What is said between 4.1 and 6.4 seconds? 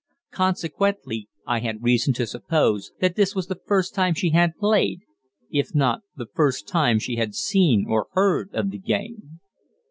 she had played, if not the